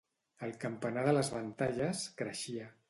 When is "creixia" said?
2.25-2.77